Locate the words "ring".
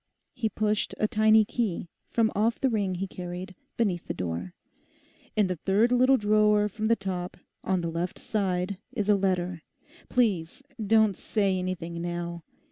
2.71-2.95